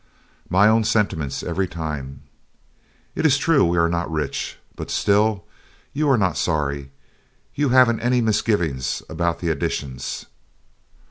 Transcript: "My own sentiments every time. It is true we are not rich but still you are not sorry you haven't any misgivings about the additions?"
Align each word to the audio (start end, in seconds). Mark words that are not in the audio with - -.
"My 0.49 0.67
own 0.67 0.83
sentiments 0.83 1.43
every 1.43 1.67
time. 1.67 2.21
It 3.13 3.23
is 3.23 3.37
true 3.37 3.63
we 3.63 3.77
are 3.77 3.87
not 3.87 4.09
rich 4.11 4.57
but 4.75 4.89
still 4.89 5.45
you 5.93 6.09
are 6.09 6.17
not 6.17 6.37
sorry 6.37 6.89
you 7.53 7.69
haven't 7.69 7.99
any 7.99 8.19
misgivings 8.19 9.03
about 9.11 9.41
the 9.41 9.49
additions?" 9.51 10.25